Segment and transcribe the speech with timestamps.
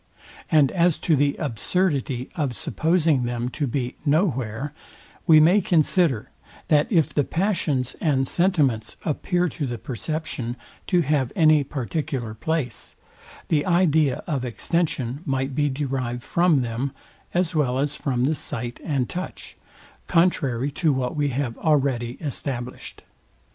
[0.49, 4.73] And as to the absurdity of supposing them to be no where,
[5.27, 6.31] we may consider,
[6.69, 12.95] that if the passions and sentiments appear to the perception to have any particular place,
[13.49, 16.93] the idea of extension might be derived from them,
[17.35, 19.55] as well as from the sight and touch;
[20.07, 23.03] contrary to what we have already established.